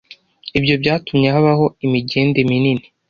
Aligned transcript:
Ibyo 0.57 0.75
byatumye 0.81 1.27
habaho 1.35 1.65
imigende 1.85 2.39
minini 2.49 2.85